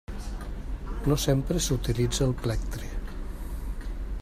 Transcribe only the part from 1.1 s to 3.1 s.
No sempre s'utilitza el plectre.